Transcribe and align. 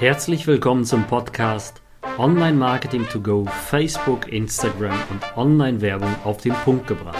Herzlich 0.00 0.46
willkommen 0.46 0.86
zum 0.86 1.06
Podcast 1.06 1.82
Online 2.16 2.56
Marketing 2.56 3.04
to 3.12 3.20
Go, 3.20 3.44
Facebook, 3.44 4.32
Instagram 4.32 4.98
und 5.10 5.36
Online-Werbung 5.36 6.08
auf 6.24 6.38
den 6.38 6.54
Punkt 6.54 6.86
gebracht. 6.86 7.18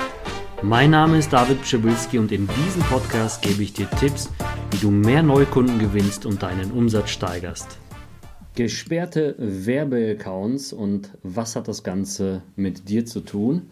Mein 0.63 0.93
Name 0.93 1.19
ist 1.19 1.31
David 1.31 1.61
Pschibilski 1.61 2.19
und 2.19 2.33
in 2.33 2.49
diesem 2.49 2.81
Podcast 2.85 3.43
gebe 3.43 3.63
ich 3.63 3.75
dir 3.75 3.87
Tipps, 4.01 4.31
wie 4.71 4.79
du 4.79 4.91
mehr 4.91 5.23
Neukunden 5.23 5.79
gewinnst 5.79 6.25
und 6.25 6.43
deinen 6.43 6.73
Umsatz 6.73 7.11
steigerst. 7.11 7.77
Gesperrte 8.55 9.35
Werbeaccounts 9.37 10.73
und 10.73 11.11
was 11.23 11.57
hat 11.57 11.69
das 11.69 11.83
Ganze 11.83 12.41
mit 12.57 12.89
dir 12.89 13.05
zu 13.05 13.21
tun? 13.21 13.69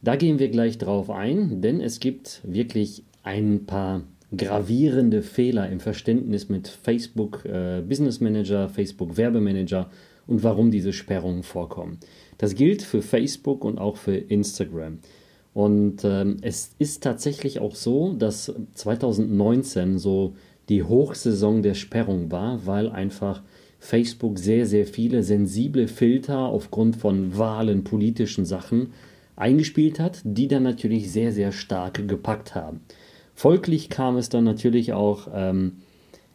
Da 0.00 0.16
gehen 0.16 0.38
wir 0.38 0.48
gleich 0.48 0.78
drauf 0.78 1.10
ein, 1.10 1.60
denn 1.60 1.82
es 1.82 2.00
gibt 2.00 2.40
wirklich 2.44 3.04
ein 3.22 3.66
paar 3.66 4.04
gravierende 4.36 5.22
Fehler 5.22 5.68
im 5.70 5.80
Verständnis 5.80 6.48
mit 6.48 6.68
Facebook 6.68 7.44
äh, 7.44 7.82
Business 7.86 8.20
Manager, 8.20 8.68
Facebook 8.68 9.16
Werbemanager 9.16 9.90
und 10.26 10.42
warum 10.42 10.70
diese 10.70 10.92
Sperrungen 10.92 11.42
vorkommen. 11.42 11.98
Das 12.36 12.54
gilt 12.54 12.82
für 12.82 13.02
Facebook 13.02 13.64
und 13.64 13.78
auch 13.78 13.96
für 13.96 14.16
Instagram. 14.16 14.98
Und 15.54 16.04
ähm, 16.04 16.36
es 16.42 16.72
ist 16.78 17.02
tatsächlich 17.02 17.58
auch 17.58 17.74
so, 17.74 18.12
dass 18.12 18.54
2019 18.74 19.98
so 19.98 20.34
die 20.68 20.82
Hochsaison 20.82 21.62
der 21.62 21.74
Sperrung 21.74 22.30
war, 22.30 22.66
weil 22.66 22.90
einfach 22.90 23.42
Facebook 23.80 24.38
sehr, 24.38 24.66
sehr 24.66 24.86
viele 24.86 25.22
sensible 25.22 25.88
Filter 25.88 26.38
aufgrund 26.38 26.96
von 26.96 27.36
Wahlen, 27.38 27.84
politischen 27.84 28.44
Sachen 28.44 28.92
eingespielt 29.36 29.98
hat, 29.98 30.20
die 30.24 30.48
dann 30.48 30.64
natürlich 30.64 31.10
sehr, 31.10 31.32
sehr 31.32 31.52
stark 31.52 32.06
gepackt 32.06 32.54
haben. 32.54 32.80
Folglich 33.38 33.88
kam 33.88 34.16
es 34.16 34.30
dann 34.30 34.42
natürlich 34.42 34.94
auch 34.94 35.28
ähm, 35.32 35.76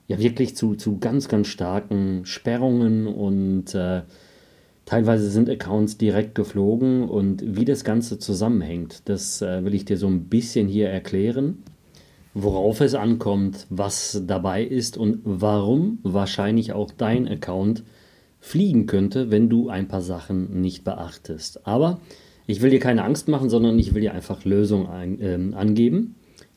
ja 0.08 0.20
wirklich 0.20 0.56
zu, 0.56 0.76
zu 0.76 1.00
ganz, 1.00 1.28
ganz 1.28 1.50
starken 1.50 2.26
Sperrungen 2.26 3.08
und 3.08 3.76
äh, 3.76 4.04
teilweise 4.86 5.30
sind 5.30 5.50
Accounts 5.50 5.98
direkt 5.98 6.34
geflogen 6.34 7.10
und 7.10 7.44
wie 7.58 7.66
das 7.66 7.84
Ganze 7.84 8.20
zusammenhängt, 8.20 9.02
das 9.10 9.42
äh, 9.42 9.66
will 9.66 9.74
ich 9.74 9.84
dir 9.84 9.98
so 9.98 10.08
ein 10.08 10.30
bisschen 10.30 10.70
hier 10.70 10.88
erklären, 10.88 11.64
worauf 12.34 12.80
es 12.80 12.96
ankommt, 12.96 13.68
was 13.70 14.24
dabei 14.26 14.64
ist 14.64 14.98
und 14.98 15.20
warum 15.26 16.00
wahrscheinlich 16.04 16.72
auch 16.72 16.90
dein 16.90 17.28
Account 17.28 17.84
fliegen 18.40 18.86
könnte, 18.86 19.30
wenn 19.30 19.50
du 19.50 19.68
ein 19.68 19.90
paar 19.90 20.02
Sachen 20.02 20.62
nicht 20.62 20.86
beachtest. 20.86 21.68
Aber 21.68 22.00
ich 22.48 22.62
will 22.62 22.70
dir 22.70 22.80
keine 22.80 23.04
Angst 23.04 23.28
machen, 23.28 23.50
sondern 23.50 23.78
ich 23.78 23.94
will 23.94 24.04
dir 24.04 24.14
einfach 24.14 24.46
Lösungen 24.46 24.88
ein, 24.88 25.20
äh, 25.20 25.54
angeben 25.54 26.16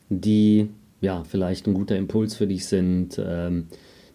die 0.09 0.69
ja 1.01 1.23
vielleicht 1.23 1.67
ein 1.67 1.73
guter 1.73 1.97
Impuls 1.97 2.35
für 2.35 2.47
dich 2.47 2.65
sind, 2.65 3.21
ähm, 3.23 3.67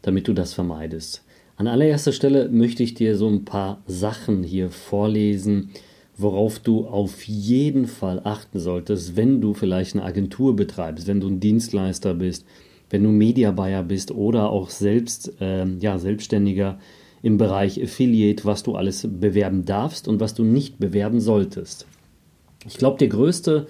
damit 0.03 0.29
du 0.29 0.33
das 0.33 0.55
vermeidest. 0.55 1.25
An 1.57 1.67
allererster 1.69 2.12
Stelle 2.12 2.49
möchte 2.49 2.83
ich 2.83 2.95
dir 2.95 3.17
so 3.17 3.29
ein 3.29 3.45
paar 3.45 3.83
Sachen 3.87 4.43
hier 4.43 4.71
vorlesen, 4.71 5.71
worauf 6.17 6.59
du 6.59 6.87
auf 6.87 7.25
jeden 7.25 7.87
Fall 7.87 8.21
achten 8.25 8.59
solltest, 8.59 9.17
wenn 9.17 9.41
du 9.41 9.55
vielleicht 9.55 9.95
eine 9.95 10.05
Agentur 10.05 10.57
betreibst, 10.57 11.07
wenn 11.07 11.21
du 11.21 11.29
ein 11.29 11.41
Dienstleister 11.41 12.15
bist, 12.15 12.45
wenn 12.91 13.03
du 13.03 13.11
Media 13.11 13.51
Buyer 13.51 13.83
bist 13.83 14.11
oder 14.11 14.51
auch 14.51 14.71
selbst 14.71 15.33
ähm, 15.41 15.79
ja, 15.81 15.99
Selbstständiger 15.99 16.79
im 17.23 17.39
Bereich 17.39 17.83
Affiliate, 17.83 18.45
was 18.45 18.62
du 18.62 18.75
alles 18.75 19.09
bewerben 19.09 19.65
darfst 19.65 20.09
und 20.09 20.21
was 20.21 20.34
du 20.34 20.45
nicht 20.45 20.79
bewerben 20.79 21.21
solltest. 21.21 21.87
Ich 22.67 22.77
glaube, 22.77 22.99
der 22.99 23.09
größte 23.09 23.67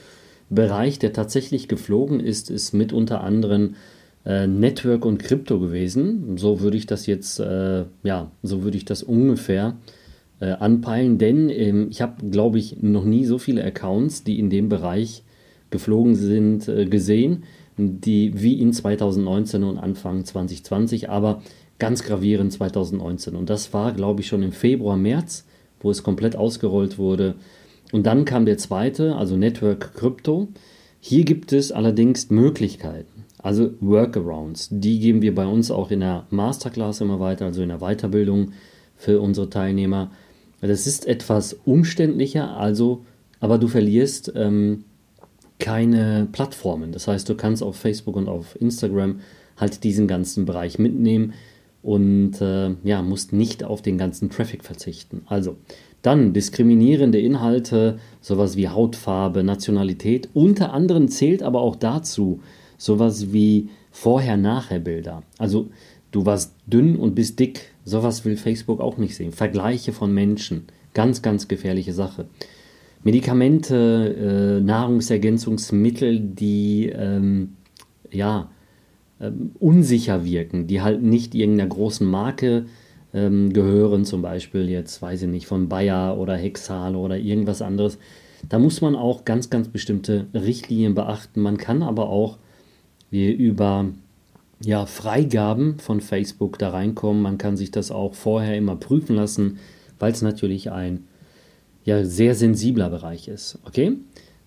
Bereich, 0.55 0.99
der 0.99 1.13
tatsächlich 1.13 1.69
geflogen 1.69 2.21
ist, 2.21 2.51
ist 2.51 2.73
mit 2.73 2.93
unter 2.93 3.23
anderem 3.23 3.75
äh, 4.27 4.47
Network 4.47 5.05
und 5.05 5.19
Krypto 5.19 5.59
gewesen. 5.59 6.37
So 6.37 6.61
würde 6.61 6.77
ich 6.77 6.87
das 6.87 7.07
jetzt, 7.07 7.41
äh, 7.41 7.85
ja, 8.03 8.31
so 8.43 8.63
würde 8.63 8.77
ich 8.77 8.85
das 8.85 9.03
ungefähr 9.03 9.77
äh, 10.41 10.51
anpeilen, 10.53 11.19
denn 11.19 11.49
ähm, 11.49 11.89
ich 11.91 12.03
habe, 12.03 12.29
glaube 12.29 12.59
ich, 12.59 12.83
noch 12.83 13.05
nie 13.05 13.25
so 13.25 13.39
viele 13.39 13.65
Accounts, 13.65 14.25
die 14.25 14.39
in 14.39 14.51
dem 14.51 14.69
Bereich 14.69 15.23
geflogen 15.71 16.15
sind, 16.15 16.69
äh, 16.69 16.85
gesehen, 16.87 17.45
die 17.79 18.33
wie 18.43 18.61
in 18.61 18.73
2019 18.73 19.65
und 19.65 19.79
Anfang 19.79 20.25
2020, 20.25 21.09
aber 21.09 21.43
ganz 21.79 22.05
gravierend 22.05 22.53
2019. 22.53 23.35
Und 23.35 23.49
das 23.49 23.73
war, 23.73 23.93
glaube 23.93 24.21
ich, 24.21 24.27
schon 24.27 24.43
im 24.43 24.53
Februar, 24.53 24.97
März, 24.97 25.47
wo 25.81 25.91
es 25.91 26.03
komplett 26.03 26.37
ausgerollt 26.37 26.99
wurde 26.99 27.35
und 27.93 28.05
dann 28.05 28.25
kam 28.25 28.47
der 28.47 28.59
zweite, 28.59 29.15
also 29.17 29.37
Network 29.37 29.95
Crypto. 29.95 30.49
Hier 31.01 31.25
gibt 31.25 31.53
es 31.53 31.71
allerdings 31.71 32.31
Möglichkeiten, 32.31 33.25
also 33.39 33.71
Workarounds. 33.81 34.69
Die 34.71 34.99
geben 34.99 35.23
wir 35.23 35.35
bei 35.35 35.47
uns 35.47 35.71
auch 35.71 35.91
in 35.91 36.01
der 36.01 36.27
Masterclass 36.31 37.01
immer 37.01 37.21
weiter, 37.21 37.45
also 37.45 37.63
in 37.63 37.69
der 37.69 37.79
Weiterbildung 37.79 38.53
für 38.97 39.21
unsere 39.21 39.51
Teilnehmer. 39.51 40.11
Das 40.61 40.87
ist 40.87 41.07
etwas 41.07 41.55
umständlicher, 41.65 42.57
also, 42.57 43.05
aber 43.41 43.59
du 43.59 43.69
verlierst 43.69 44.33
ähm, 44.37 44.85
keine 45.59 46.29
Plattformen. 46.33 46.93
Das 46.93 47.09
heißt, 47.09 47.29
du 47.29 47.35
kannst 47.35 47.63
auf 47.63 47.77
Facebook 47.77 48.17
und 48.17 48.29
auf 48.29 48.61
Instagram 48.61 49.21
halt 49.57 49.85
diesen 49.85 50.07
ganzen 50.09 50.45
Bereich 50.47 50.79
mitnehmen 50.79 51.35
und 51.83 52.41
äh, 52.41 52.71
ja, 52.85 53.03
musst 53.03 53.33
nicht 53.33 53.65
auf 53.65 53.83
den 53.83 53.99
ganzen 53.99 54.31
Traffic 54.31 54.65
verzichten. 54.65 55.23
Also, 55.27 55.57
dann 56.03 56.33
diskriminierende 56.33 57.21
Inhalte, 57.21 57.99
sowas 58.21 58.57
wie 58.57 58.69
Hautfarbe, 58.69 59.45
Nationalität. 59.45 60.29
Unter 60.35 60.73
anderem 60.73 61.09
zählt 61.09 61.43
aber 61.43 61.61
auch 61.61 61.77
dazu 61.77 62.41
sowas 62.77 63.33
wie 63.33 63.69
Vorher-Nachher-Bilder. 63.93 65.23
Also 65.39 65.69
du 66.11 66.27
warst 66.27 66.57
dünn 66.67 66.97
und 66.97 67.15
bist 67.15 67.39
dick. 67.39 67.73
Sowas 67.85 68.25
will 68.25 68.37
Facebook 68.37 68.81
auch 68.81 68.99
nicht 68.99 69.15
sehen. 69.15 69.33
Vergleiche 69.33 69.93
von 69.93 70.13
Menschen. 70.13 70.65
Ganz, 70.93 71.23
ganz 71.23 71.47
gefährliche 71.47 71.93
Sache. 71.93 72.27
Medikamente, 73.05 74.59
äh, 74.59 74.65
Nahrungsergänzungsmittel, 74.65 76.21
die 76.21 76.89
ähm, 76.89 77.57
ja, 78.11 78.51
ähm, 79.23 79.53
unsicher 79.59 80.25
wirken, 80.25 80.67
die 80.67 80.83
halt 80.83 81.03
nicht 81.03 81.35
irgendeiner 81.35 81.69
großen 81.69 82.07
Marke 82.07 82.67
ähm, 83.15 83.53
gehören, 83.53 84.05
zum 84.05 84.21
Beispiel 84.21 84.69
jetzt, 84.69 85.01
weiß 85.01 85.23
ich 85.23 85.29
nicht, 85.29 85.47
von 85.47 85.69
Bayer 85.69 86.19
oder 86.19 86.37
Hexal 86.37 86.97
oder 86.97 87.17
irgendwas 87.17 87.63
anderes. 87.63 87.99
Da 88.49 88.59
muss 88.59 88.81
man 88.81 88.97
auch 88.97 89.25
ganz, 89.25 89.49
ganz 89.49 89.69
bestimmte 89.69 90.27
Richtlinien 90.35 90.95
beachten. 90.95 91.41
Man 91.41 91.57
kann 91.57 91.83
aber 91.83 92.09
auch 92.09 92.39
wie 93.11 93.31
über 93.31 93.87
ja, 94.65 94.87
Freigaben 94.87 95.79
von 95.79 96.01
Facebook 96.01 96.59
da 96.59 96.71
reinkommen. 96.71 97.23
Man 97.23 97.39
kann 97.39 97.57
sich 97.57 97.71
das 97.71 97.91
auch 97.91 98.15
vorher 98.15 98.57
immer 98.57 98.77
prüfen 98.77 99.15
lassen, 99.15 99.59
weil 99.99 100.13
es 100.13 100.23
natürlich 100.23 100.73
ein 100.73 101.05
ja, 101.85 102.05
sehr 102.05 102.35
sensibler 102.35 102.91
Bereich 102.91 103.29
ist. 103.29 103.59
Okay? 103.65 103.99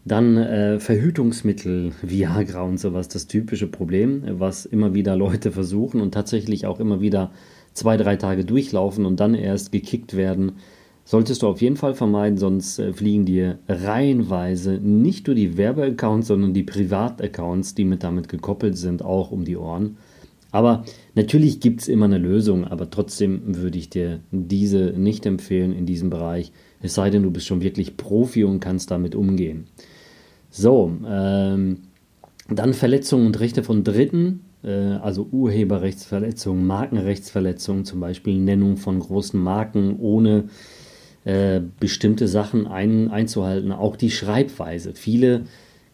Dann 0.08 0.38
äh, 0.38 0.80
Verhütungsmittel, 0.80 1.92
Viagra 2.04 2.62
und 2.62 2.80
sowas, 2.80 3.08
das 3.08 3.26
typische 3.26 3.66
Problem, 3.66 4.24
was 4.40 4.68
immer 4.68 4.94
wieder 4.94 5.16
Leute 5.16 5.52
versuchen 5.52 6.00
und 6.00 6.14
tatsächlich 6.14 6.68
auch 6.68 6.80
immer 6.80 7.02
wieder 7.02 7.32
zwei, 7.74 7.98
drei 7.98 8.16
Tage 8.16 8.46
durchlaufen 8.46 9.06
und 9.08 9.20
dann 9.20 9.34
erst 9.34 9.72
gekickt 9.72 10.16
werden. 10.16 10.54
Solltest 11.06 11.42
du 11.42 11.48
auf 11.48 11.60
jeden 11.60 11.76
Fall 11.76 11.96
vermeiden, 11.96 12.38
sonst 12.38 12.78
äh, 12.78 12.94
fliegen 12.94 13.26
dir 13.26 13.58
reihenweise 13.68 14.74
nicht 14.74 15.26
nur 15.26 15.36
die 15.36 15.58
Werbeaccounts, 15.58 16.28
sondern 16.28 16.54
die 16.54 16.64
Privataccounts, 16.64 17.74
die 17.74 17.86
mit 17.86 18.04
damit 18.04 18.30
gekoppelt 18.30 18.78
sind, 18.78 19.04
auch 19.04 19.32
um 19.32 19.44
die 19.44 19.58
Ohren. 19.58 19.98
Aber 20.52 20.86
natürlich 21.16 21.60
gibt 21.60 21.82
es 21.82 21.88
immer 21.88 22.06
eine 22.06 22.20
Lösung, 22.20 22.64
aber 22.64 22.92
trotzdem 22.92 23.42
würde 23.58 23.78
ich 23.80 23.90
dir 23.90 24.20
diese 24.32 24.94
nicht 24.96 25.26
empfehlen 25.26 25.74
in 25.74 25.88
diesem 25.88 26.12
Bereich, 26.12 26.52
es 26.82 26.94
sei 26.94 27.10
denn, 27.10 27.24
du 27.24 27.32
bist 27.32 27.48
schon 27.48 27.62
wirklich 27.62 27.98
Profi 27.98 28.44
und 28.44 28.60
kannst 28.60 28.92
damit 28.92 29.16
umgehen. 29.16 29.66
So, 30.58 30.90
ähm, 31.06 31.80
dann 32.48 32.74
Verletzungen 32.74 33.28
und 33.28 33.40
Rechte 33.42 33.62
von 33.62 33.84
Dritten 33.84 34.40
äh, 34.64 34.70
also 34.70 35.28
Urheberrechtsverletzungen, 35.30 36.66
Markenrechtsverletzungen, 36.66 37.84
zum 37.84 38.00
Beispiel 38.00 38.40
Nennung 38.40 38.78
von 38.78 39.02
großen 39.02 39.38
Marken 39.38 39.98
ohne 40.00 40.46
äh, 41.26 41.60
bestimmte 41.82 42.30
Sachen 42.30 42.68
ein, 42.68 43.12
einzuhalten, 43.12 43.74
auch 43.74 43.98
die 43.98 44.12
Schreibweise. 44.12 44.94
Viele 44.94 45.42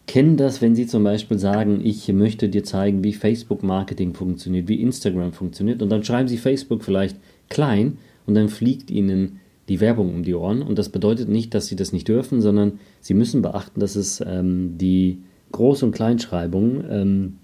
kennen 0.06 0.36
das, 0.36 0.62
wenn 0.62 0.76
sie 0.76 0.86
zum 0.86 1.02
Beispiel 1.02 1.40
sagen, 1.40 1.80
ich 1.82 2.06
möchte 2.12 2.48
dir 2.48 2.62
zeigen, 2.62 3.02
wie 3.02 3.14
Facebook-Marketing 3.14 4.14
funktioniert, 4.14 4.68
wie 4.68 4.80
Instagram 4.80 5.32
funktioniert, 5.32 5.82
und 5.82 5.90
dann 5.90 6.04
schreiben 6.04 6.28
sie 6.28 6.38
Facebook 6.38 6.84
vielleicht 6.84 7.16
klein 7.48 7.98
und 8.26 8.34
dann 8.34 8.48
fliegt 8.48 8.92
ihnen 8.92 9.40
die 9.68 9.80
Werbung 9.80 10.12
um 10.14 10.22
die 10.22 10.34
Ohren. 10.34 10.62
Und 10.62 10.78
das 10.78 10.88
bedeutet 10.88 11.28
nicht, 11.28 11.54
dass 11.54 11.66
sie 11.66 11.76
das 11.76 11.92
nicht 11.92 12.08
dürfen, 12.08 12.40
sondern 12.40 12.80
sie 13.00 13.14
müssen 13.14 13.42
beachten, 13.42 13.80
dass 13.80 13.96
es 13.96 14.22
ähm, 14.26 14.76
die 14.78 15.22
Groß- 15.52 15.84
und 15.84 15.92
Kleinschreibung 15.92 16.84
ähm, 16.90 17.36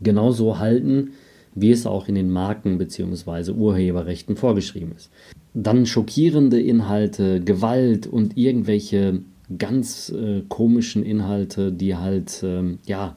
genauso 0.00 0.58
halten, 0.58 1.12
wie 1.54 1.70
es 1.70 1.86
auch 1.86 2.08
in 2.08 2.14
den 2.14 2.30
Marken- 2.30 2.78
bzw. 2.78 3.52
Urheberrechten 3.52 4.36
vorgeschrieben 4.36 4.92
ist. 4.96 5.10
Dann 5.54 5.86
schockierende 5.86 6.60
Inhalte, 6.60 7.40
Gewalt 7.40 8.06
und 8.06 8.36
irgendwelche 8.36 9.20
ganz 9.56 10.10
äh, 10.10 10.42
komischen 10.48 11.02
Inhalte, 11.04 11.72
die 11.72 11.96
halt, 11.96 12.42
ähm, 12.44 12.78
ja, 12.86 13.16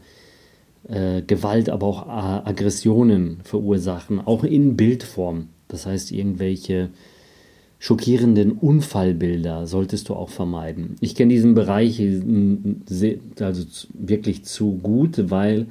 äh, 0.87 1.21
Gewalt, 1.21 1.69
aber 1.69 1.85
auch 1.85 2.07
äh, 2.07 2.49
Aggressionen 2.49 3.39
verursachen, 3.43 4.19
auch 4.19 4.43
in 4.43 4.77
Bildform. 4.77 5.49
Das 5.67 5.85
heißt, 5.85 6.11
irgendwelche 6.11 6.89
schockierenden 7.81 8.51
Unfallbilder 8.51 9.65
solltest 9.65 10.09
du 10.09 10.13
auch 10.13 10.29
vermeiden. 10.29 10.97
Ich 11.01 11.15
kenne 11.15 11.33
diesen 11.33 11.55
Bereich 11.55 11.99
also 13.39 13.65
wirklich 13.95 14.45
zu 14.45 14.77
gut, 14.83 15.31
weil 15.31 15.65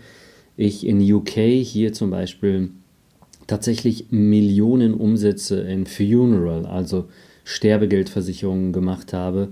ich 0.57 0.85
in 0.85 1.01
UK 1.01 1.31
hier 1.63 1.93
zum 1.93 2.11
Beispiel 2.11 2.71
tatsächlich 3.47 4.07
Millionen 4.11 4.95
Umsätze 4.95 5.61
in 5.61 5.87
Funeral, 5.87 6.67
also 6.67 7.05
Sterbegeldversicherungen 7.45 8.73
gemacht 8.73 9.13
habe. 9.13 9.51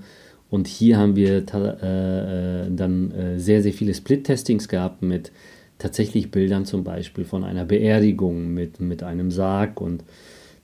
Und 0.50 0.66
hier 0.66 0.98
haben 0.98 1.14
wir 1.14 1.44
äh, 1.54 2.64
äh, 2.64 2.70
dann 2.74 3.12
äh, 3.12 3.38
sehr, 3.38 3.62
sehr 3.62 3.72
viele 3.72 3.94
Split-Testings 3.94 4.66
gehabt 4.66 5.02
mit 5.02 5.30
tatsächlich 5.78 6.32
Bildern 6.32 6.64
zum 6.64 6.82
Beispiel 6.82 7.24
von 7.24 7.44
einer 7.44 7.64
Beerdigung 7.64 8.52
mit, 8.52 8.80
mit 8.80 9.04
einem 9.04 9.30
Sarg 9.30 9.80
und 9.80 10.02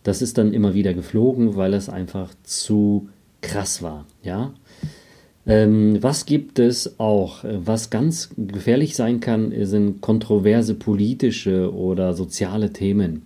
das 0.04 0.22
ist 0.22 0.38
dann 0.38 0.52
immer 0.52 0.74
wieder 0.74 0.94
geflogen, 0.94 1.56
weil 1.56 1.74
es 1.74 1.88
einfach 1.88 2.32
zu 2.44 3.08
krass 3.40 3.82
war. 3.82 4.06
Ja? 4.22 4.54
Ähm, 5.46 5.98
was 6.00 6.26
gibt 6.26 6.58
es 6.58 6.98
auch? 7.00 7.42
Was 7.42 7.90
ganz 7.90 8.30
gefährlich 8.36 8.94
sein 8.94 9.20
kann, 9.20 9.52
sind 9.66 10.00
kontroverse 10.00 10.74
politische 10.74 11.74
oder 11.74 12.14
soziale 12.14 12.72
Themen 12.72 13.22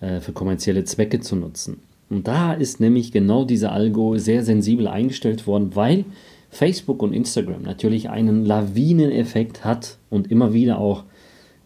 äh, 0.00 0.20
für 0.20 0.32
kommerzielle 0.32 0.84
Zwecke 0.84 1.20
zu 1.20 1.36
nutzen. 1.36 1.80
Und 2.10 2.26
da 2.26 2.52
ist 2.52 2.80
nämlich 2.80 3.12
genau 3.12 3.44
dieser 3.44 3.72
Algo 3.72 4.16
sehr 4.18 4.44
sensibel 4.44 4.88
eingestellt 4.88 5.46
worden, 5.46 5.74
weil 5.74 6.04
Facebook 6.50 7.02
und 7.02 7.12
Instagram 7.12 7.62
natürlich 7.62 8.08
einen 8.08 8.44
Lawineneffekt 8.44 9.64
hat 9.64 9.98
und 10.10 10.30
immer 10.30 10.52
wieder 10.52 10.78
auch 10.78 11.04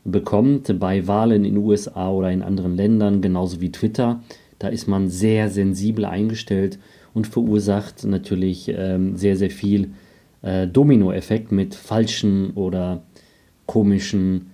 bekommt 0.05 0.81
bei 0.81 1.07
Wahlen 1.07 1.45
in 1.45 1.55
den 1.55 1.65
USA 1.65 2.11
oder 2.11 2.33
in 2.33 2.43
anderen 2.43 2.77
Ländern, 2.77 3.21
genauso 3.21 3.61
wie 3.61 3.71
Twitter. 3.71 4.21
Da 4.63 4.69
ist 4.69 4.87
man 4.87 5.09
sehr 5.09 5.51
sensibel 5.51 6.05
eingestellt 6.05 6.79
und 7.15 7.27
verursacht 7.27 8.05
natürlich 8.05 8.69
ähm, 8.69 9.17
sehr, 9.17 9.37
sehr 9.37 9.51
viel 9.51 9.91
äh, 10.43 10.69
Dominoeffekt 10.69 11.51
mit 11.51 11.75
falschen 11.75 12.53
oder 12.53 13.03
komischen 13.67 14.53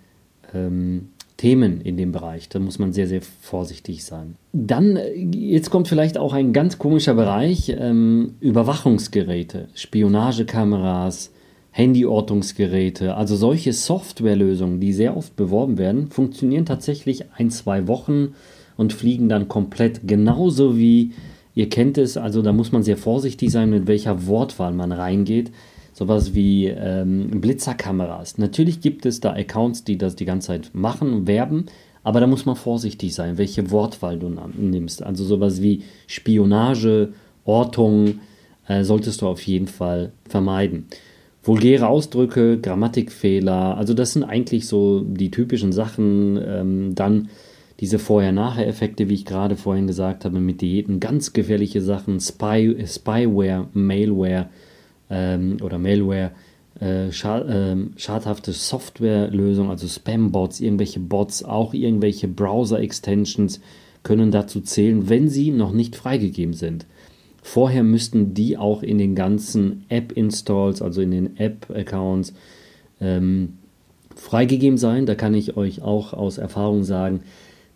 ähm, 0.55 1.11
Themen 1.37 1.83
in 1.83 1.97
dem 1.97 2.13
Bereich. 2.13 2.49
Da 2.49 2.59
muss 2.59 2.79
man 2.79 2.93
sehr, 2.93 3.07
sehr 3.07 3.21
vorsichtig 3.21 4.05
sein. 4.05 4.37
Dann, 4.53 4.97
äh, 4.97 5.13
jetzt 5.15 5.71
kommt 5.71 5.89
vielleicht 5.89 6.17
auch 6.17 6.33
ein 6.33 6.53
ganz 6.53 6.79
komischer 6.79 7.15
Bereich, 7.15 7.75
ähm, 7.79 8.35
Überwachungsgeräte, 8.41 9.69
Spionagekameras, 9.75 11.33
Handyortungsgeräte, 11.73 13.15
also 13.15 13.37
solche 13.37 13.73
Softwarelösungen, 13.73 14.81
die 14.81 14.93
sehr 14.93 15.17
oft 15.17 15.37
beworben 15.37 15.79
werden, 15.79 16.11
funktionieren 16.11 16.65
tatsächlich 16.65 17.27
ein, 17.37 17.51
zwei 17.51 17.87
Wochen 17.87 18.35
und 18.79 18.95
fliegen 18.95 19.29
dann 19.29 19.49
komplett 19.49 20.07
genauso 20.07 20.79
wie 20.79 21.13
ihr 21.55 21.69
kennt 21.69 21.99
es. 21.99 22.17
Also 22.17 22.41
da 22.41 22.53
muss 22.53 22.73
man 22.73 22.85
sehr 22.85 22.97
vorsichtig 22.97 23.51
sein, 23.51 23.69
mit 23.69 23.87
welcher 23.89 24.27
Wortwahl 24.27 24.73
man 24.73 24.93
reingeht. 24.93 25.51
Sowas 25.93 26.33
wie 26.33 26.67
ähm, 26.67 27.41
Blitzerkameras. 27.41 28.39
Natürlich 28.39 28.81
gibt 28.81 29.05
es 29.05 29.19
da 29.19 29.33
Accounts, 29.33 29.83
die 29.83 29.99
das 29.99 30.15
die 30.15 30.25
ganze 30.25 30.47
Zeit 30.47 30.71
machen, 30.73 31.27
werben, 31.27 31.67
aber 32.05 32.21
da 32.21 32.29
muss 32.29 32.47
man 32.47 32.55
vorsichtig 32.55 33.13
sein, 33.15 33.37
welche 33.37 33.73
Wortwahl 33.73 34.17
du 34.17 34.33
nimmst. 34.57 35.03
Also 35.03 35.25
sowas 35.25 35.61
wie 35.61 35.83
Spionage, 36.07 37.13
Ortung 37.45 38.21
äh, 38.69 38.85
solltest 38.85 39.23
du 39.23 39.27
auf 39.27 39.43
jeden 39.43 39.67
Fall 39.67 40.13
vermeiden. 40.29 40.87
Vulgäre 41.43 41.89
Ausdrücke, 41.89 42.61
Grammatikfehler, 42.61 43.77
also 43.77 43.93
das 43.93 44.13
sind 44.13 44.23
eigentlich 44.23 44.69
so 44.69 45.01
die 45.01 45.33
typischen 45.33 45.73
Sachen. 45.73 46.39
Ähm, 46.41 46.95
dann 46.95 47.29
diese 47.81 47.99
Vorher-Nachher-Effekte, 47.99 49.09
wie 49.09 49.15
ich 49.15 49.25
gerade 49.25 49.57
vorhin 49.57 49.87
gesagt 49.87 50.25
habe, 50.25 50.41
mit 50.41 50.61
Diäten, 50.61 50.99
ganz 50.99 51.33
gefährliche 51.33 51.81
Sachen, 51.81 52.21
Spy, 52.21 52.77
Spyware, 52.87 53.69
Malware 53.73 54.49
ähm, 55.11 55.59
oder 55.63 55.79
Malware, 55.79 56.33
äh, 56.81 57.13
schad, 57.13 57.49
äh, 57.49 57.77
schadhafte 57.97 58.53
Softwarelösungen, 58.53 59.71
also 59.71 59.87
Spam-Bots, 59.87 60.61
irgendwelche 60.61 61.01
Bots, 61.01 61.45
auch 61.45 61.73
irgendwelche 61.73 62.27
Browser-Extensions 62.27 63.61
können 64.03 64.31
dazu 64.31 64.61
zählen, 64.61 65.09
wenn 65.09 65.29
sie 65.29 65.51
noch 65.51 65.73
nicht 65.73 65.95
freigegeben 65.95 66.55
sind. 66.55 66.87
Vorher 67.43 67.83
müssten 67.83 68.35
die 68.35 68.57
auch 68.57 68.83
in 68.83 68.99
den 68.99 69.15
ganzen 69.15 69.85
App-Installs, 69.89 70.83
also 70.83 71.01
in 71.01 71.13
den 71.13 71.37
App-Accounts, 71.37 72.35
ähm, 73.01 73.55
freigegeben 74.17 74.79
sein. 74.79 75.07
Da 75.07 75.15
kann 75.15 75.35
ich 75.35 75.57
euch 75.57 75.81
auch 75.81 76.13
aus 76.13 76.39
Erfahrung 76.39 76.83
sagen, 76.83 77.21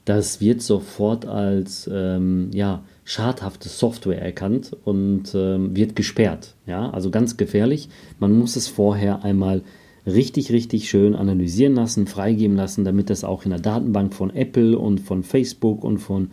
das 0.04 0.40
wird 0.40 0.62
sofort 0.62 1.26
als 1.26 1.88
ähm, 1.92 2.50
ja, 2.52 2.82
schadhafte 3.04 3.68
Software 3.68 4.20
erkannt 4.20 4.76
und 4.84 5.34
ähm, 5.34 5.76
wird 5.76 5.94
gesperrt. 5.94 6.54
Ja, 6.66 6.90
also 6.90 7.10
ganz 7.10 7.36
gefährlich. 7.36 7.88
Man 8.18 8.32
muss 8.32 8.56
es 8.56 8.68
vorher 8.68 9.24
einmal 9.24 9.62
richtig, 10.06 10.50
richtig 10.50 10.88
schön 10.88 11.14
analysieren 11.14 11.74
lassen, 11.74 12.06
freigeben 12.06 12.56
lassen, 12.56 12.84
damit 12.84 13.10
das 13.10 13.22
auch 13.22 13.44
in 13.44 13.50
der 13.50 13.60
Datenbank 13.60 14.14
von 14.14 14.34
Apple 14.34 14.76
und 14.76 14.98
von 14.98 15.22
Facebook 15.22 15.84
und 15.84 15.98
von 15.98 16.30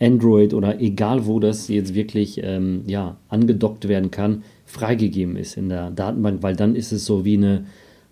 Android 0.00 0.52
oder 0.52 0.80
egal 0.80 1.26
wo 1.26 1.38
das 1.38 1.68
jetzt 1.68 1.94
wirklich 1.94 2.40
ähm, 2.42 2.82
ja, 2.86 3.18
angedockt 3.28 3.86
werden 3.86 4.10
kann, 4.10 4.42
freigegeben 4.64 5.36
ist 5.36 5.56
in 5.56 5.68
der 5.68 5.90
Datenbank, 5.90 6.42
weil 6.42 6.56
dann 6.56 6.74
ist 6.74 6.90
es 6.90 7.04
so 7.04 7.24
wie 7.24 7.36
eine 7.36 7.66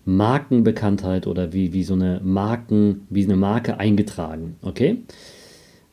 Markenbekanntheit 0.05 1.27
oder 1.27 1.53
wie, 1.53 1.73
wie 1.73 1.83
so 1.83 1.93
eine 1.93 2.21
Marken, 2.23 3.07
wie 3.09 3.23
eine 3.23 3.35
Marke 3.35 3.79
eingetragen. 3.79 4.55
Okay? 4.61 4.99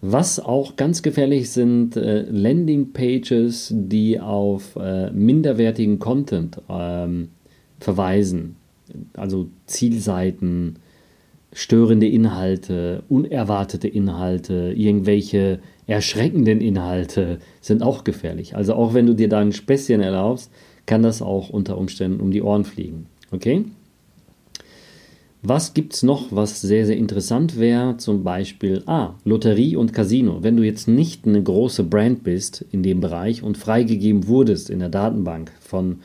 Was 0.00 0.38
auch 0.38 0.76
ganz 0.76 1.02
gefährlich 1.02 1.50
sind 1.50 1.96
äh, 1.96 2.22
Landingpages, 2.22 3.74
die 3.76 4.20
auf 4.20 4.76
äh, 4.76 5.10
minderwertigen 5.10 5.98
Content 5.98 6.60
ähm, 6.68 7.28
verweisen. 7.80 8.56
Also 9.14 9.48
Zielseiten, 9.66 10.76
störende 11.52 12.06
Inhalte, 12.06 13.02
unerwartete 13.08 13.88
Inhalte, 13.88 14.72
irgendwelche 14.76 15.58
erschreckenden 15.86 16.60
Inhalte 16.60 17.38
sind 17.60 17.82
auch 17.82 18.04
gefährlich. 18.04 18.54
Also 18.54 18.74
auch 18.74 18.94
wenn 18.94 19.06
du 19.06 19.14
dir 19.14 19.28
da 19.28 19.40
ein 19.40 19.52
Späßchen 19.52 20.00
erlaubst, 20.00 20.52
kann 20.86 21.02
das 21.02 21.22
auch 21.22 21.50
unter 21.50 21.76
Umständen 21.76 22.20
um 22.20 22.30
die 22.30 22.42
Ohren 22.42 22.64
fliegen. 22.64 23.06
Okay? 23.30 23.64
Was 25.42 25.72
gibt 25.72 25.94
es 25.94 26.02
noch, 26.02 26.32
was 26.32 26.60
sehr, 26.60 26.84
sehr 26.84 26.96
interessant 26.96 27.58
wäre? 27.60 27.96
Zum 27.96 28.24
Beispiel, 28.24 28.82
ah, 28.86 29.14
Lotterie 29.24 29.76
und 29.76 29.92
Casino. 29.92 30.42
Wenn 30.42 30.56
du 30.56 30.64
jetzt 30.64 30.88
nicht 30.88 31.26
eine 31.26 31.40
große 31.40 31.84
Brand 31.84 32.24
bist 32.24 32.64
in 32.72 32.82
dem 32.82 33.00
Bereich 33.00 33.44
und 33.44 33.56
freigegeben 33.56 34.26
wurdest 34.26 34.68
in 34.68 34.80
der 34.80 34.88
Datenbank 34.88 35.52
von, 35.60 36.00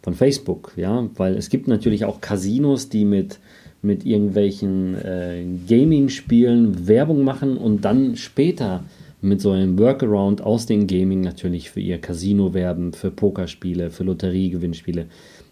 von 0.00 0.14
Facebook, 0.14 0.74
ja, 0.76 1.08
weil 1.16 1.34
es 1.34 1.48
gibt 1.48 1.66
natürlich 1.66 2.04
auch 2.04 2.20
Casinos, 2.20 2.88
die 2.88 3.04
mit, 3.04 3.40
mit 3.82 4.06
irgendwelchen 4.06 4.94
äh, 4.94 5.44
Gaming-Spielen 5.68 6.86
Werbung 6.86 7.24
machen 7.24 7.56
und 7.56 7.84
dann 7.84 8.14
später 8.14 8.84
mit 9.20 9.40
so 9.40 9.50
einem 9.50 9.76
Workaround 9.76 10.42
aus 10.42 10.66
dem 10.66 10.86
Gaming 10.86 11.20
natürlich 11.22 11.70
für 11.70 11.80
ihr 11.80 11.98
Casino 11.98 12.54
werben, 12.54 12.92
für 12.92 13.10
Pokerspiele, 13.10 13.90
für 13.90 14.04
Lotteriegewinnspiele 14.04 15.06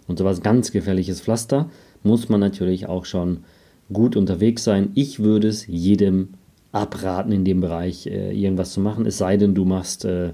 und 0.06 0.18
sowas 0.21 0.42
ganz 0.42 0.71
gefährliches 0.71 1.21
Pflaster 1.21 1.68
muss 2.06 2.28
man 2.28 2.40
natürlich 2.40 2.86
auch 2.88 3.04
schon 3.04 3.44
gut 3.92 4.16
unterwegs 4.16 4.64
sein. 4.64 4.90
Ich 4.94 5.20
würde 5.20 5.48
es 5.48 5.66
jedem 5.66 6.30
abraten, 6.72 7.32
in 7.32 7.44
dem 7.44 7.60
Bereich 7.60 8.06
äh, 8.06 8.32
irgendwas 8.32 8.72
zu 8.72 8.80
machen, 8.80 9.06
es 9.06 9.18
sei 9.18 9.36
denn, 9.36 9.54
du 9.54 9.64
machst 9.64 10.04
äh, 10.04 10.32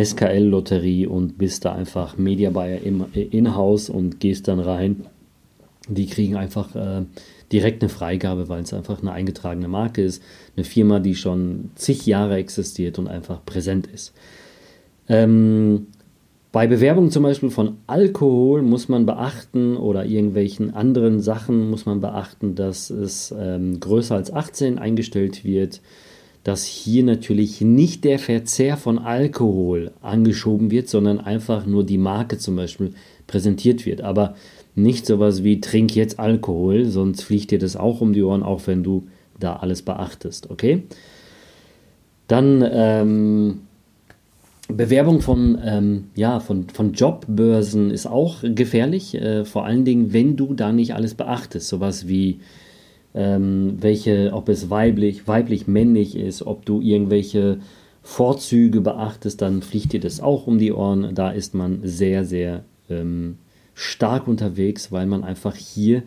SKL-Lotterie 0.00 1.06
und 1.06 1.38
bist 1.38 1.64
da 1.64 1.72
einfach 1.72 2.16
Media 2.16 2.50
Buyer 2.50 2.78
äh, 3.14 3.22
In-house 3.22 3.90
und 3.90 4.20
gehst 4.20 4.48
dann 4.48 4.60
rein. 4.60 5.06
Die 5.88 6.06
kriegen 6.06 6.36
einfach 6.36 6.74
äh, 6.76 7.02
direkt 7.50 7.82
eine 7.82 7.88
Freigabe, 7.88 8.48
weil 8.48 8.62
es 8.62 8.72
einfach 8.72 9.02
eine 9.02 9.12
eingetragene 9.12 9.68
Marke 9.68 10.02
ist. 10.02 10.22
Eine 10.56 10.64
Firma, 10.64 11.00
die 11.00 11.16
schon 11.16 11.70
zig 11.74 12.06
Jahre 12.06 12.36
existiert 12.36 12.98
und 12.98 13.08
einfach 13.08 13.44
präsent 13.44 13.88
ist. 13.88 14.14
Ähm, 15.08 15.88
bei 16.52 16.66
Bewerbung 16.66 17.10
zum 17.10 17.22
Beispiel 17.22 17.48
von 17.50 17.78
Alkohol 17.86 18.60
muss 18.60 18.90
man 18.90 19.06
beachten 19.06 19.78
oder 19.78 20.04
irgendwelchen 20.04 20.74
anderen 20.74 21.20
Sachen 21.20 21.70
muss 21.70 21.86
man 21.86 22.02
beachten, 22.02 22.54
dass 22.54 22.90
es 22.90 23.34
ähm, 23.36 23.80
größer 23.80 24.14
als 24.14 24.30
18 24.30 24.78
eingestellt 24.78 25.44
wird, 25.44 25.80
dass 26.44 26.64
hier 26.64 27.04
natürlich 27.04 27.62
nicht 27.62 28.04
der 28.04 28.18
Verzehr 28.18 28.76
von 28.76 28.98
Alkohol 28.98 29.92
angeschoben 30.02 30.70
wird, 30.70 30.88
sondern 30.88 31.20
einfach 31.20 31.64
nur 31.64 31.84
die 31.84 31.98
Marke 31.98 32.36
zum 32.36 32.56
Beispiel 32.56 32.92
präsentiert 33.26 33.86
wird. 33.86 34.02
Aber 34.02 34.34
nicht 34.74 35.06
sowas 35.06 35.42
wie 35.42 35.60
trink 35.60 35.96
jetzt 35.96 36.18
Alkohol, 36.18 36.84
sonst 36.84 37.22
fliegt 37.22 37.50
dir 37.50 37.58
das 37.58 37.76
auch 37.76 38.02
um 38.02 38.12
die 38.12 38.22
Ohren, 38.22 38.42
auch 38.42 38.66
wenn 38.66 38.82
du 38.82 39.06
da 39.40 39.56
alles 39.56 39.80
beachtest, 39.80 40.50
okay? 40.50 40.82
Dann 42.28 42.62
ähm, 42.70 43.60
Bewerbung 44.68 45.20
von, 45.20 45.58
ähm, 45.64 46.04
ja, 46.14 46.40
von, 46.40 46.68
von 46.68 46.92
Jobbörsen 46.92 47.90
ist 47.90 48.06
auch 48.06 48.38
gefährlich, 48.42 49.14
äh, 49.14 49.44
vor 49.44 49.64
allen 49.64 49.84
Dingen, 49.84 50.12
wenn 50.12 50.36
du 50.36 50.54
da 50.54 50.72
nicht 50.72 50.94
alles 50.94 51.14
beachtest. 51.14 51.68
Sowas 51.68 52.08
wie, 52.08 52.40
ähm, 53.14 53.76
welche, 53.80 54.32
ob 54.32 54.48
es 54.48 54.70
weiblich, 54.70 55.26
weiblich, 55.28 55.66
männlich 55.66 56.16
ist, 56.16 56.46
ob 56.46 56.64
du 56.64 56.80
irgendwelche 56.80 57.58
Vorzüge 58.02 58.80
beachtest, 58.80 59.42
dann 59.42 59.62
fliegt 59.62 59.92
dir 59.92 60.00
das 60.00 60.20
auch 60.20 60.46
um 60.46 60.58
die 60.58 60.72
Ohren. 60.72 61.14
Da 61.14 61.30
ist 61.30 61.54
man 61.54 61.80
sehr, 61.82 62.24
sehr 62.24 62.64
ähm, 62.88 63.38
stark 63.74 64.26
unterwegs, 64.26 64.90
weil 64.92 65.06
man 65.06 65.24
einfach 65.24 65.54
hier 65.54 66.02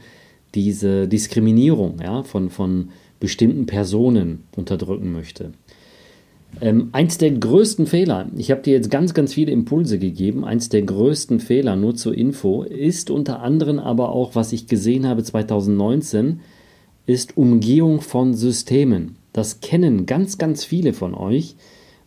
diese 0.55 1.07
Diskriminierung 1.07 2.00
ja, 2.01 2.24
von, 2.24 2.50
von 2.50 2.89
bestimmten 3.19 3.65
Personen 3.65 4.43
unterdrücken 4.55 5.12
möchte. 5.12 5.51
Ähm, 6.62 6.89
eins 6.93 7.17
der 7.17 7.31
größten 7.31 7.85
Fehler, 7.85 8.27
ich 8.35 8.51
habe 8.51 8.62
dir 8.62 8.74
jetzt 8.74 8.89
ganz, 8.89 9.13
ganz 9.13 9.33
viele 9.33 9.51
Impulse 9.51 10.00
gegeben, 10.00 10.45
eins 10.45 10.69
der 10.69 10.83
größten 10.83 11.39
Fehler, 11.39 11.75
nur 11.75 11.95
zur 11.95 12.17
Info, 12.17 12.63
ist 12.63 13.09
unter 13.09 13.41
anderem 13.41 13.79
aber 13.79 14.09
auch, 14.09 14.35
was 14.35 14.53
ich 14.53 14.67
gesehen 14.67 15.05
habe 15.05 15.24
2019, 15.24 16.39
ist 17.05 17.38
Umgehung 17.38 18.01
von 18.01 18.33
Systemen. 18.33 19.17
Das 19.33 19.59
kennen 19.59 20.05
ganz, 20.05 20.38
ganz 20.38 20.63
viele 20.63 20.93
von 20.93 21.13
euch, 21.13 21.55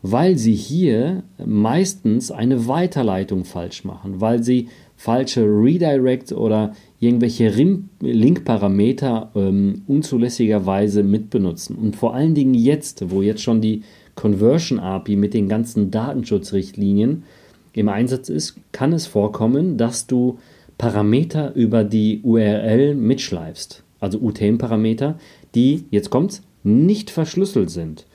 weil 0.03 0.39
sie 0.39 0.55
hier 0.55 1.25
meistens 1.45 2.31
eine 2.31 2.67
Weiterleitung 2.69 3.45
falsch 3.45 3.85
machen, 3.85 4.21
weil 4.21 4.43
sie 4.43 4.69
falsche 4.97 5.43
Redirect 5.45 6.33
oder 6.33 6.75
irgendwelche 7.01 7.49
Link-Parameter 8.01 9.31
ähm, 9.35 9.83
unzulässigerweise 9.87 11.03
mitbenutzen. 11.03 11.77
Und 11.77 11.97
vor 11.97 12.15
allen 12.15 12.35
Dingen 12.35 12.55
jetzt, 12.55 13.11
wo 13.11 13.23
jetzt 13.23 13.43
schon 13.43 13.61
die 13.61 13.83
Conversion 14.19 14.81
API 14.81 15.15
mit 15.15 15.33
den 15.33 15.49
ganzen 15.49 15.93
Datenschutzrichtlinien 15.93 17.23
im 17.73 17.89
Einsatz 17.89 18.29
ist, 18.29 18.57
kann 18.73 18.93
es 18.93 19.07
vorkommen, 19.07 19.79
dass 19.79 20.09
du 20.09 20.41
Parameter 20.77 21.55
über 21.55 21.85
die 21.85 22.21
URL 22.25 22.97
mitschleifst, 22.97 23.85
also 24.01 24.19
UTM-Parameter, 24.19 25.21
die, 25.55 25.85
jetzt 25.93 26.11
kommt's, 26.11 26.43
nicht 26.65 27.11
verschlüsselt 27.11 27.71
sind. 27.71 28.07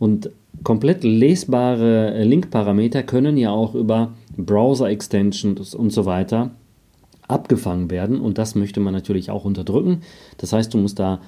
Und 0.00 0.30
komplett 0.64 1.04
lesbare 1.04 2.24
Link-Parameter 2.24 3.04
können 3.04 3.36
ja 3.36 3.52
auch 3.52 3.76
über 3.76 4.14
Browser-Extensions 4.36 5.76
und 5.76 5.90
so 5.90 6.06
weiter 6.06 6.50
abgefangen 7.28 7.88
werden 7.88 8.20
und 8.20 8.36
das 8.36 8.56
möchte 8.56 8.80
man 8.80 8.94
natürlich 8.94 9.30
auch 9.30 9.44
unterdrücken. 9.44 10.00
Das 10.38 10.52
heißt, 10.52 10.74
du 10.74 10.78
musst 10.78 10.98
da 10.98 11.20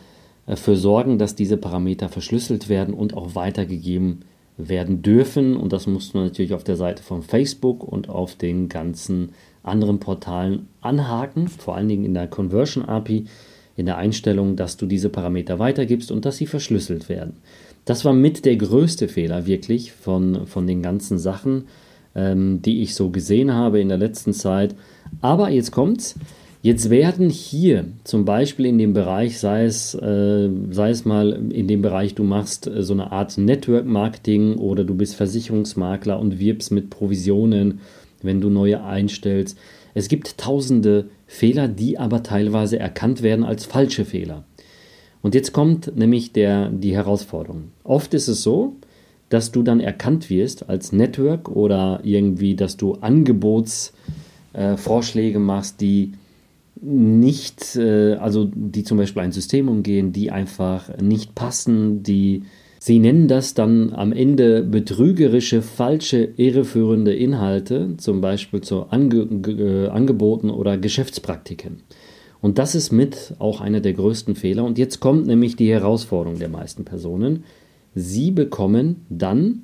dafür 0.47 0.77
sorgen, 0.77 1.19
dass 1.19 1.35
diese 1.35 1.57
Parameter 1.57 2.09
verschlüsselt 2.09 2.69
werden 2.69 2.95
und 2.95 3.15
auch 3.15 3.35
weitergegeben 3.35 4.21
werden 4.57 5.03
dürfen. 5.03 5.57
Und 5.57 5.73
das 5.73 5.87
musst 5.87 6.15
du 6.15 6.19
natürlich 6.19 6.55
auf 6.55 6.65
der 6.65 6.77
Seite 6.77 7.03
von 7.03 7.23
Facebook 7.23 7.83
und 7.83 8.09
auf 8.09 8.37
den 8.37 8.69
ganzen 8.69 9.31
anderen 9.63 9.99
Portalen 9.99 10.69
anhaken, 10.81 11.49
vor 11.49 11.77
allen 11.77 11.89
Dingen 11.89 12.05
in 12.05 12.15
der 12.15 12.29
Conversion 12.29 12.85
API, 12.85 13.25
in 13.77 13.87
der 13.87 13.97
Einstellung, 13.97 14.57
dass 14.57 14.77
du 14.77 14.87
diese 14.87 15.09
Parameter 15.09 15.59
weitergibst 15.59 16.13
und 16.13 16.25
dass 16.25 16.37
sie 16.37 16.47
verschlüsselt 16.47 17.09
werden. 17.09 17.39
Das 17.85 18.05
war 18.05 18.13
mit 18.13 18.45
der 18.45 18.57
größte 18.57 19.09
Fehler 19.09 19.47
wirklich 19.47 19.93
von, 19.93 20.47
von 20.47 20.67
den 20.67 20.81
ganzen 20.81 21.19
Sachen, 21.19 21.65
ähm, 22.15 22.63
die 22.63 22.83
ich 22.83 22.95
so 22.95 23.11
gesehen 23.11 23.53
habe 23.53 23.81
in 23.81 23.89
der 23.89 23.99
letzten 23.99 24.33
Zeit. 24.33 24.75
Aber 25.21 25.51
jetzt 25.51 25.73
kommt's. 25.73 26.15
Jetzt 26.64 26.88
werden 26.88 27.28
hier 27.28 27.85
zum 28.04 28.25
Beispiel 28.25 28.64
in 28.64 28.78
dem 28.78 28.94
Bereich, 28.94 29.38
sei 29.38 29.66
es, 29.66 29.94
äh, 29.94 30.49
sei 30.71 30.88
es 30.88 31.04
mal 31.04 31.52
in 31.52 31.68
dem 31.68 31.83
Bereich, 31.83 32.14
du 32.14 32.25
machst 32.25 32.66
äh, 32.66 32.83
so 32.83 32.94
eine 32.94 33.12
Art 33.12 33.37
Network 33.37 33.85
Marketing 33.85 34.56
oder 34.56 34.83
du 34.83 34.94
bist 34.94 35.14
Versicherungsmakler 35.14 36.18
und 36.18 36.38
wirbst 36.38 36.73
mit 36.73 36.88
Provisionen, 36.88 37.80
wenn 38.23 38.40
du 38.40 38.49
neue 38.49 38.83
einstellst. 38.83 39.59
Es 39.92 40.09
gibt 40.09 40.38
tausende 40.38 41.11
Fehler, 41.26 41.68
die 41.68 41.99
aber 41.99 42.23
teilweise 42.23 42.78
erkannt 42.78 43.21
werden 43.21 43.44
als 43.44 43.66
falsche 43.66 44.06
Fehler. 44.06 44.44
Und 45.21 45.35
jetzt 45.35 45.52
kommt 45.52 45.94
nämlich 45.94 46.33
der, 46.33 46.71
die 46.71 46.94
Herausforderung. 46.94 47.73
Oft 47.83 48.14
ist 48.14 48.28
es 48.28 48.42
so, 48.42 48.76
dass 49.28 49.52
du 49.52 49.62
dann 49.62 49.80
erkannt 49.80 50.30
wirst 50.30 50.71
als 50.71 50.92
Network 50.92 51.50
oder 51.50 52.00
irgendwie, 52.04 52.56
dass 52.56 52.78
du 52.78 52.94
Angebotsvorschläge 52.94 55.37
äh, 55.37 55.42
machst, 55.42 55.83
die 55.83 56.14
nicht, 56.85 57.76
äh, 57.76 58.14
also 58.14 58.50
die 58.55 58.85
zum 58.85 58.99
Beispiel 58.99 59.23
ein 59.23 59.33
System 59.33 59.69
umgehen, 59.69 60.12
die 60.12 60.31
einfach 60.31 60.97
nicht 60.99 61.35
passen, 61.35 62.03
die 62.03 62.43
Sie 62.87 62.99
nennen 62.99 63.29
das 63.29 63.55
dann 63.55 63.95
am 63.95 64.12
Ende 64.12 64.62
betrügerische, 64.62 65.62
falsche, 65.62 66.29
irreführende 66.37 67.14
Inhalte, 67.14 67.97
zum 67.97 68.21
Beispiel 68.21 68.61
zu 68.61 68.91
Ange 68.91 69.23
äh, 69.47 69.88
Angeboten 69.88 70.50
oder 70.50 70.76
Geschäftspraktiken. 70.76 71.79
Und 72.43 72.59
das 72.59 72.75
ist 72.75 72.93
mit 72.93 73.37
auch 73.38 73.62
einer 73.62 73.81
der 73.81 73.95
größten 73.95 74.35
Fehler. 74.35 74.64
Und 74.64 74.76
jetzt 74.76 75.00
kommt 75.00 75.26
nämlich 75.26 75.57
die 75.57 75.73
Herausforderung 75.73 76.38
der 76.38 76.50
meisten 76.50 76.85
Personen. 76.85 77.45
Sie 77.95 78.31
bekommen 78.31 79.07
dann 79.09 79.62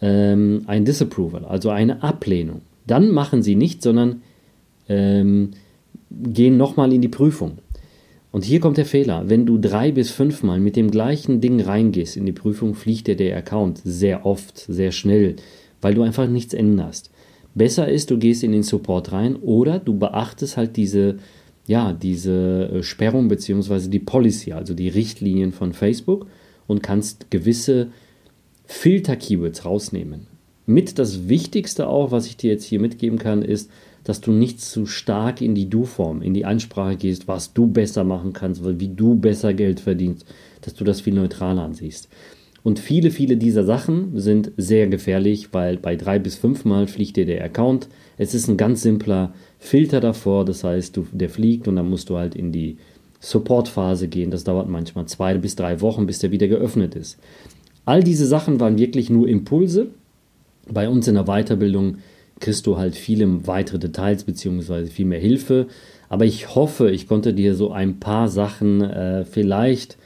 ähm, 0.00 0.62
ein 0.66 0.86
Disapproval, 0.86 1.44
also 1.44 1.68
eine 1.68 2.02
Ablehnung. 2.02 2.62
Dann 2.86 3.10
machen 3.10 3.42
Sie 3.42 3.54
nicht, 3.54 3.82
sondern 3.82 4.22
ähm, 4.88 5.50
gehen 6.22 6.56
nochmal 6.56 6.92
in 6.92 7.00
die 7.00 7.08
Prüfung. 7.08 7.58
Und 8.32 8.44
hier 8.44 8.60
kommt 8.60 8.78
der 8.78 8.86
Fehler. 8.86 9.28
Wenn 9.28 9.44
du 9.44 9.58
drei 9.58 9.92
bis 9.92 10.10
fünfmal 10.10 10.58
mit 10.58 10.74
dem 10.74 10.90
gleichen 10.90 11.40
Ding 11.40 11.60
reingehst 11.60 12.16
in 12.16 12.24
die 12.24 12.32
Prüfung, 12.32 12.74
fliegt 12.74 13.06
dir 13.06 13.16
der 13.16 13.36
Account 13.36 13.80
sehr 13.84 14.24
oft, 14.24 14.58
sehr 14.58 14.90
schnell, 14.90 15.36
weil 15.82 15.94
du 15.94 16.02
einfach 16.02 16.26
nichts 16.26 16.54
änderst. 16.54 17.10
Besser 17.54 17.88
ist, 17.88 18.10
du 18.10 18.18
gehst 18.18 18.42
in 18.42 18.52
den 18.52 18.62
Support 18.62 19.12
rein 19.12 19.36
oder 19.36 19.78
du 19.78 19.98
beachtest 19.98 20.56
halt 20.56 20.78
diese, 20.78 21.18
ja, 21.66 21.92
diese 21.92 22.70
äh, 22.72 22.82
Sperrung 22.82 23.28
bzw. 23.28 23.88
die 23.88 23.98
Policy, 23.98 24.52
also 24.52 24.72
die 24.72 24.88
Richtlinien 24.88 25.52
von 25.52 25.74
Facebook 25.74 26.26
und 26.66 26.82
kannst 26.82 27.30
gewisse 27.30 27.88
Filter-Keywords 28.64 29.66
rausnehmen. 29.66 30.26
Mit 30.64 30.98
das 30.98 31.28
Wichtigste 31.28 31.88
auch, 31.88 32.10
was 32.10 32.26
ich 32.26 32.38
dir 32.38 32.50
jetzt 32.52 32.64
hier 32.64 32.80
mitgeben 32.80 33.18
kann, 33.18 33.42
ist, 33.42 33.70
dass 34.04 34.20
du 34.20 34.32
nicht 34.32 34.60
zu 34.60 34.86
stark 34.86 35.40
in 35.40 35.54
die 35.54 35.70
Du-Form, 35.70 36.22
in 36.22 36.34
die 36.34 36.44
Ansprache 36.44 36.96
gehst, 36.96 37.28
was 37.28 37.52
du 37.52 37.66
besser 37.66 38.04
machen 38.04 38.32
kannst, 38.32 38.62
wie 38.64 38.88
du 38.88 39.14
besser 39.14 39.54
Geld 39.54 39.80
verdienst, 39.80 40.26
dass 40.62 40.74
du 40.74 40.84
das 40.84 41.00
viel 41.00 41.14
neutraler 41.14 41.62
ansiehst. 41.62 42.08
Und 42.64 42.78
viele, 42.78 43.10
viele 43.10 43.36
dieser 43.36 43.64
Sachen 43.64 44.18
sind 44.20 44.52
sehr 44.56 44.86
gefährlich, 44.86 45.48
weil 45.52 45.76
bei 45.78 45.96
drei 45.96 46.18
bis 46.18 46.36
fünfmal 46.36 46.86
fliegt 46.86 47.16
dir 47.16 47.26
der 47.26 47.44
Account. 47.44 47.88
Es 48.18 48.34
ist 48.34 48.48
ein 48.48 48.56
ganz 48.56 48.82
simpler 48.82 49.34
Filter 49.58 50.00
davor, 50.00 50.44
das 50.44 50.62
heißt, 50.62 50.96
du, 50.96 51.06
der 51.10 51.28
fliegt 51.28 51.66
und 51.66 51.76
dann 51.76 51.90
musst 51.90 52.08
du 52.08 52.18
halt 52.18 52.36
in 52.36 52.52
die 52.52 52.78
Support-Phase 53.18 54.08
gehen. 54.08 54.30
Das 54.30 54.44
dauert 54.44 54.68
manchmal 54.68 55.06
zwei 55.06 55.34
bis 55.34 55.56
drei 55.56 55.80
Wochen, 55.80 56.06
bis 56.06 56.20
der 56.20 56.30
wieder 56.30 56.48
geöffnet 56.48 56.94
ist. 56.94 57.18
All 57.84 58.02
diese 58.02 58.26
Sachen 58.26 58.60
waren 58.60 58.78
wirklich 58.78 59.10
nur 59.10 59.28
Impulse. 59.28 59.88
Bei 60.70 60.88
uns 60.88 61.08
in 61.08 61.14
der 61.14 61.24
Weiterbildung 61.24 61.96
kriegst 62.42 62.66
du 62.66 62.76
halt 62.76 62.94
viele 62.94 63.46
weitere 63.46 63.78
Details 63.78 64.24
bzw. 64.24 64.86
viel 64.86 65.06
mehr 65.06 65.20
Hilfe. 65.20 65.68
Aber 66.10 66.26
ich 66.26 66.54
hoffe, 66.54 66.90
ich 66.90 67.06
konnte 67.06 67.32
dir 67.32 67.54
so 67.54 67.72
ein 67.72 67.98
paar 67.98 68.28
Sachen 68.28 68.82
äh, 68.82 69.24
vielleicht 69.24 69.96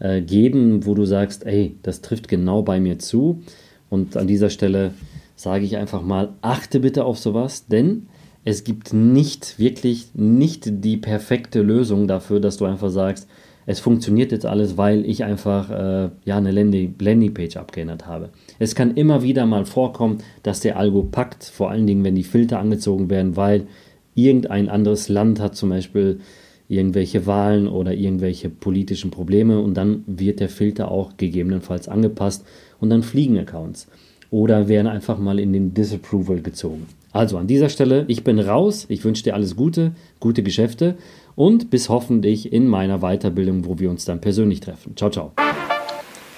äh, 0.00 0.20
geben, 0.20 0.84
wo 0.86 0.94
du 0.94 1.04
sagst, 1.04 1.46
ey, 1.46 1.76
das 1.82 2.00
trifft 2.00 2.26
genau 2.26 2.62
bei 2.62 2.80
mir 2.80 2.98
zu. 2.98 3.42
Und 3.90 4.16
an 4.16 4.26
dieser 4.26 4.50
Stelle 4.50 4.92
sage 5.36 5.64
ich 5.64 5.76
einfach 5.76 6.02
mal, 6.02 6.32
achte 6.40 6.80
bitte 6.80 7.04
auf 7.04 7.18
sowas, 7.18 7.66
denn 7.66 8.06
es 8.44 8.64
gibt 8.64 8.92
nicht 8.92 9.58
wirklich 9.58 10.08
nicht 10.14 10.84
die 10.84 10.96
perfekte 10.96 11.62
Lösung 11.62 12.08
dafür, 12.08 12.40
dass 12.40 12.56
du 12.56 12.64
einfach 12.64 12.90
sagst, 12.90 13.28
es 13.66 13.80
funktioniert 13.80 14.32
jetzt 14.32 14.46
alles, 14.46 14.76
weil 14.76 15.04
ich 15.04 15.24
einfach 15.24 15.70
äh, 15.70 16.10
ja, 16.24 16.36
eine 16.36 16.50
Landingpage 16.50 17.56
abgeändert 17.56 18.06
habe. 18.06 18.30
Es 18.58 18.74
kann 18.74 18.94
immer 18.94 19.22
wieder 19.22 19.46
mal 19.46 19.64
vorkommen, 19.64 20.18
dass 20.42 20.60
der 20.60 20.78
Algo 20.78 21.02
packt, 21.02 21.44
vor 21.44 21.70
allen 21.70 21.86
Dingen, 21.86 22.04
wenn 22.04 22.14
die 22.14 22.24
Filter 22.24 22.58
angezogen 22.58 23.10
werden, 23.10 23.36
weil 23.36 23.66
irgendein 24.14 24.68
anderes 24.68 25.08
Land 25.08 25.40
hat 25.40 25.56
zum 25.56 25.70
Beispiel 25.70 26.20
irgendwelche 26.68 27.26
Wahlen 27.26 27.68
oder 27.68 27.92
irgendwelche 27.92 28.48
politischen 28.48 29.10
Probleme 29.10 29.60
und 29.60 29.74
dann 29.74 30.04
wird 30.06 30.40
der 30.40 30.48
Filter 30.48 30.90
auch 30.90 31.16
gegebenenfalls 31.16 31.88
angepasst 31.88 32.44
und 32.80 32.90
dann 32.90 33.02
fliegen 33.02 33.38
Accounts 33.38 33.88
oder 34.30 34.68
werden 34.68 34.86
einfach 34.86 35.18
mal 35.18 35.38
in 35.38 35.52
den 35.52 35.74
Disapproval 35.74 36.40
gezogen. 36.40 36.86
Also 37.12 37.38
an 37.38 37.46
dieser 37.46 37.68
Stelle, 37.68 38.04
ich 38.08 38.24
bin 38.24 38.40
raus, 38.40 38.86
ich 38.88 39.04
wünsche 39.04 39.22
dir 39.22 39.34
alles 39.34 39.54
Gute, 39.54 39.92
gute 40.18 40.42
Geschäfte 40.42 40.96
und 41.36 41.70
bis 41.70 41.88
hoffentlich 41.88 42.52
in 42.52 42.68
meiner 42.68 42.98
Weiterbildung, 42.98 43.64
wo 43.66 43.78
wir 43.78 43.90
uns 43.90 44.04
dann 44.04 44.20
persönlich 44.20 44.60
treffen. 44.60 44.96
Ciao, 44.96 45.10
ciao. 45.10 45.32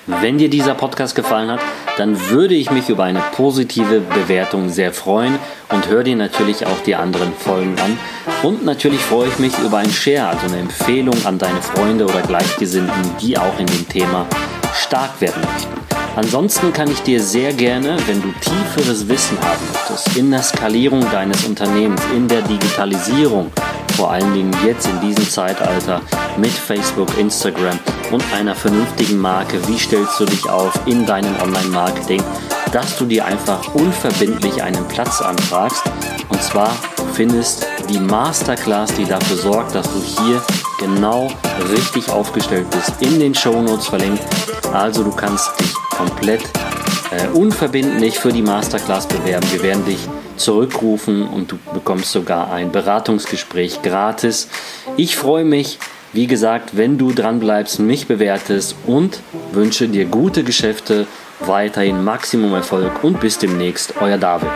Wenn 0.06 0.38
dir 0.38 0.48
dieser 0.48 0.74
Podcast 0.74 1.16
gefallen 1.16 1.50
hat, 1.50 1.60
dann 1.98 2.30
würde 2.30 2.54
ich 2.54 2.70
mich 2.70 2.88
über 2.88 3.02
eine 3.02 3.20
positive 3.34 4.00
Bewertung 4.00 4.68
sehr 4.68 4.92
freuen 4.92 5.36
und 5.72 5.88
hör 5.88 6.04
dir 6.04 6.14
natürlich 6.14 6.64
auch 6.64 6.80
die 6.86 6.94
anderen 6.94 7.32
Folgen 7.32 7.74
an. 7.80 7.98
Und 8.44 8.64
natürlich 8.64 9.00
freue 9.00 9.26
ich 9.26 9.38
mich 9.40 9.58
über 9.58 9.78
ein 9.78 9.90
Share, 9.90 10.28
also 10.28 10.46
eine 10.46 10.58
Empfehlung 10.58 11.16
an 11.24 11.38
deine 11.38 11.60
Freunde 11.60 12.04
oder 12.04 12.22
Gleichgesinnten, 12.22 13.02
die 13.20 13.36
auch 13.36 13.58
in 13.58 13.66
dem 13.66 13.88
Thema 13.88 14.26
stark 14.74 15.20
werden 15.20 15.42
möchten. 15.42 15.76
Ansonsten 16.14 16.72
kann 16.72 16.90
ich 16.90 17.00
dir 17.00 17.20
sehr 17.20 17.52
gerne, 17.52 17.96
wenn 18.06 18.22
du 18.22 18.28
tieferes 18.40 19.08
Wissen 19.08 19.38
haben 19.40 19.66
möchtest, 19.72 20.16
in 20.16 20.30
der 20.30 20.42
Skalierung 20.42 21.00
deines 21.10 21.44
Unternehmens, 21.44 22.00
in 22.14 22.28
der 22.28 22.42
Digitalisierung 22.42 23.50
vor 23.96 24.10
allen 24.10 24.32
Dingen 24.34 24.54
jetzt 24.64 24.86
in 24.86 25.00
diesem 25.00 25.28
Zeitalter 25.28 26.00
mit 26.36 26.52
Facebook, 26.52 27.16
Instagram 27.18 27.78
und 28.12 28.22
einer 28.34 28.54
vernünftigen 28.54 29.18
Marke. 29.18 29.58
Wie 29.68 29.78
stellst 29.78 30.20
du 30.20 30.26
dich 30.26 30.48
auf 30.48 30.78
in 30.86 31.06
deinem 31.06 31.34
Online-Marketing, 31.42 32.22
dass 32.72 32.96
du 32.98 33.06
dir 33.06 33.24
einfach 33.24 33.74
unverbindlich 33.74 34.62
einen 34.62 34.86
Platz 34.88 35.20
anfragst. 35.20 35.82
Und 36.28 36.42
zwar 36.42 36.70
findest 37.14 37.66
die 37.88 37.98
Masterclass, 37.98 38.92
die 38.94 39.04
dafür 39.04 39.36
sorgt, 39.36 39.74
dass 39.74 39.86
du 39.86 40.02
hier 40.02 40.42
genau 40.78 41.30
richtig 41.70 42.10
aufgestellt 42.10 42.68
bist, 42.70 42.92
in 43.00 43.18
den 43.18 43.34
Show 43.34 43.62
Notes 43.62 43.86
verlinkt. 43.86 44.22
Also 44.72 45.04
du 45.04 45.10
kannst 45.10 45.58
dich 45.60 45.72
komplett 45.96 46.42
äh, 47.10 47.28
unverbindlich 47.28 48.18
für 48.18 48.32
die 48.32 48.42
Masterclass 48.42 49.06
bewerben. 49.06 49.46
Wir 49.52 49.62
werden 49.62 49.84
dich 49.84 50.06
zurückrufen 50.36 51.26
und 51.26 51.52
du 51.52 51.58
bekommst 51.72 52.12
sogar 52.12 52.52
ein 52.52 52.72
Beratungsgespräch 52.72 53.82
gratis. 53.82 54.48
Ich 54.96 55.16
freue 55.16 55.44
mich, 55.44 55.78
wie 56.12 56.26
gesagt, 56.26 56.76
wenn 56.76 56.98
du 56.98 57.12
dran 57.12 57.40
bleibst, 57.40 57.78
mich 57.78 58.06
bewertest 58.06 58.74
und 58.86 59.20
wünsche 59.52 59.88
dir 59.88 60.06
gute 60.06 60.44
Geschäfte, 60.44 61.06
weiterhin 61.40 62.02
Maximum 62.02 62.54
Erfolg 62.54 63.04
und 63.04 63.20
bis 63.20 63.38
demnächst, 63.38 63.94
euer 64.00 64.16
David. 64.16 64.48